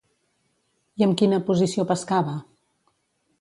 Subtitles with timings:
[1.01, 2.35] I amb quina posició pescava?